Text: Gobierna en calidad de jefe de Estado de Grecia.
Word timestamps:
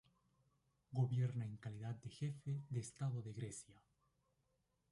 Gobierna 0.93 1.45
en 1.45 1.57
calidad 1.57 1.93
de 1.93 2.09
jefe 2.09 2.63
de 2.71 2.79
Estado 2.79 3.21
de 3.21 3.33
Grecia. 3.33 3.79